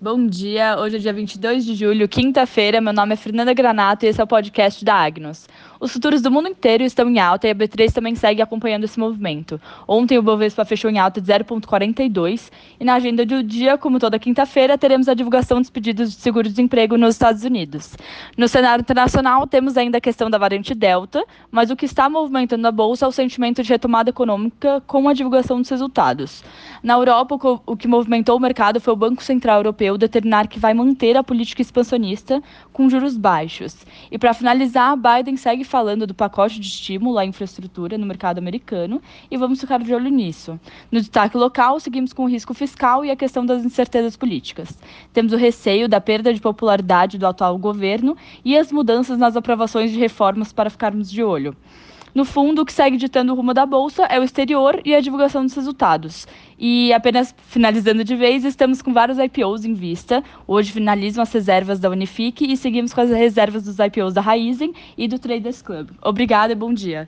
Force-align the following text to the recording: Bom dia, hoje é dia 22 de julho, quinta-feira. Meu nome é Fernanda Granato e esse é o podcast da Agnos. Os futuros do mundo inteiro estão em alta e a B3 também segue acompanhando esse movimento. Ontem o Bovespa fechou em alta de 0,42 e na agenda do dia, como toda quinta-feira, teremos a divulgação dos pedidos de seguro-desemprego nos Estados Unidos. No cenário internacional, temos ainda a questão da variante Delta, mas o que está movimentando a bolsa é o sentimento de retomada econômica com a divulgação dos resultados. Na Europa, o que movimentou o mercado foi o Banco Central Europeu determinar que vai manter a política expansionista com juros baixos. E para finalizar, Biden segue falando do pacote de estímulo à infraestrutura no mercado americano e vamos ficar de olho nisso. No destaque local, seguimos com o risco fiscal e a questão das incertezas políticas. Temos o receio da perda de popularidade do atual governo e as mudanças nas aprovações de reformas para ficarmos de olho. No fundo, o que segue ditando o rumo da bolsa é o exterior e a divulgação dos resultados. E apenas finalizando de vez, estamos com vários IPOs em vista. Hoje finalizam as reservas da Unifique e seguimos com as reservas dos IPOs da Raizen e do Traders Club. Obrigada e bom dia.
Bom 0.00 0.28
dia, 0.28 0.78
hoje 0.78 0.94
é 0.94 0.98
dia 1.00 1.12
22 1.12 1.64
de 1.64 1.74
julho, 1.74 2.08
quinta-feira. 2.08 2.80
Meu 2.80 2.92
nome 2.92 3.14
é 3.14 3.16
Fernanda 3.16 3.52
Granato 3.52 4.06
e 4.06 4.08
esse 4.08 4.20
é 4.20 4.22
o 4.22 4.28
podcast 4.28 4.84
da 4.84 4.94
Agnos. 4.94 5.48
Os 5.80 5.92
futuros 5.92 6.20
do 6.20 6.28
mundo 6.28 6.48
inteiro 6.48 6.82
estão 6.82 7.08
em 7.08 7.20
alta 7.20 7.46
e 7.46 7.50
a 7.50 7.54
B3 7.54 7.92
também 7.92 8.16
segue 8.16 8.42
acompanhando 8.42 8.82
esse 8.82 8.98
movimento. 8.98 9.60
Ontem 9.86 10.18
o 10.18 10.22
Bovespa 10.22 10.64
fechou 10.64 10.90
em 10.90 10.98
alta 10.98 11.20
de 11.20 11.32
0,42 11.32 12.50
e 12.80 12.84
na 12.84 12.94
agenda 12.94 13.24
do 13.24 13.44
dia, 13.44 13.78
como 13.78 14.00
toda 14.00 14.18
quinta-feira, 14.18 14.76
teremos 14.76 15.08
a 15.08 15.14
divulgação 15.14 15.60
dos 15.60 15.70
pedidos 15.70 16.10
de 16.10 16.20
seguro-desemprego 16.20 16.96
nos 16.96 17.14
Estados 17.14 17.44
Unidos. 17.44 17.96
No 18.36 18.48
cenário 18.48 18.82
internacional, 18.82 19.46
temos 19.46 19.76
ainda 19.76 19.98
a 19.98 20.00
questão 20.00 20.28
da 20.28 20.36
variante 20.36 20.74
Delta, 20.74 21.24
mas 21.48 21.70
o 21.70 21.76
que 21.76 21.84
está 21.84 22.08
movimentando 22.10 22.66
a 22.66 22.72
bolsa 22.72 23.04
é 23.04 23.08
o 23.08 23.12
sentimento 23.12 23.62
de 23.62 23.68
retomada 23.68 24.10
econômica 24.10 24.82
com 24.84 25.08
a 25.08 25.12
divulgação 25.12 25.60
dos 25.60 25.70
resultados. 25.70 26.42
Na 26.82 26.94
Europa, 26.94 27.38
o 27.64 27.76
que 27.76 27.86
movimentou 27.86 28.36
o 28.36 28.40
mercado 28.40 28.80
foi 28.80 28.94
o 28.94 28.96
Banco 28.96 29.22
Central 29.22 29.58
Europeu 29.58 29.96
determinar 29.96 30.48
que 30.48 30.58
vai 30.58 30.74
manter 30.74 31.16
a 31.16 31.22
política 31.22 31.62
expansionista 31.62 32.42
com 32.72 32.90
juros 32.90 33.16
baixos. 33.16 33.76
E 34.10 34.18
para 34.18 34.34
finalizar, 34.34 34.96
Biden 34.96 35.36
segue 35.36 35.67
falando 35.68 36.06
do 36.06 36.14
pacote 36.14 36.58
de 36.58 36.66
estímulo 36.66 37.18
à 37.18 37.24
infraestrutura 37.24 37.98
no 37.98 38.06
mercado 38.06 38.38
americano 38.38 39.00
e 39.30 39.36
vamos 39.36 39.60
ficar 39.60 39.78
de 39.80 39.94
olho 39.94 40.08
nisso. 40.08 40.58
No 40.90 40.98
destaque 40.98 41.36
local, 41.36 41.78
seguimos 41.78 42.12
com 42.12 42.24
o 42.24 42.28
risco 42.28 42.54
fiscal 42.54 43.04
e 43.04 43.10
a 43.10 43.16
questão 43.16 43.44
das 43.44 43.64
incertezas 43.64 44.16
políticas. 44.16 44.76
Temos 45.12 45.32
o 45.32 45.36
receio 45.36 45.88
da 45.88 46.00
perda 46.00 46.32
de 46.32 46.40
popularidade 46.40 47.18
do 47.18 47.26
atual 47.26 47.56
governo 47.58 48.16
e 48.44 48.56
as 48.56 48.72
mudanças 48.72 49.18
nas 49.18 49.36
aprovações 49.36 49.92
de 49.92 49.98
reformas 49.98 50.52
para 50.52 50.70
ficarmos 50.70 51.10
de 51.10 51.22
olho. 51.22 51.54
No 52.14 52.24
fundo, 52.24 52.62
o 52.62 52.64
que 52.64 52.72
segue 52.72 52.96
ditando 52.96 53.32
o 53.32 53.36
rumo 53.36 53.52
da 53.52 53.66
bolsa 53.66 54.04
é 54.04 54.18
o 54.18 54.22
exterior 54.22 54.80
e 54.84 54.94
a 54.94 55.00
divulgação 55.00 55.44
dos 55.44 55.54
resultados. 55.54 56.26
E 56.58 56.92
apenas 56.92 57.34
finalizando 57.46 58.02
de 58.02 58.16
vez, 58.16 58.44
estamos 58.44 58.82
com 58.82 58.92
vários 58.92 59.18
IPOs 59.18 59.64
em 59.64 59.74
vista. 59.74 60.22
Hoje 60.46 60.72
finalizam 60.72 61.22
as 61.22 61.32
reservas 61.32 61.78
da 61.78 61.90
Unifique 61.90 62.50
e 62.50 62.56
seguimos 62.56 62.92
com 62.94 63.00
as 63.00 63.10
reservas 63.10 63.64
dos 63.64 63.78
IPOs 63.78 64.14
da 64.14 64.20
Raizen 64.20 64.72
e 64.96 65.06
do 65.06 65.18
Traders 65.18 65.62
Club. 65.62 65.90
Obrigada 66.02 66.52
e 66.52 66.56
bom 66.56 66.72
dia. 66.72 67.06